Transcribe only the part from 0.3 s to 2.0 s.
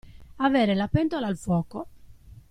Avere la pentola al fuoco.